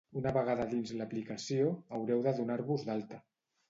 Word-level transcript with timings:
Una 0.19 0.29
vegada 0.37 0.65
dins 0.71 0.95
l’aplicació, 1.03 1.71
haureu 1.97 2.27
de 2.29 2.37
donar-vos 2.43 2.91
d’alta. 2.91 3.27